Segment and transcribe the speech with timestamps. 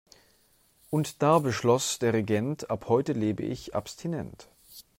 [0.89, 4.49] Und da beschloss der Regent: Ab heute lebe ich abstinent.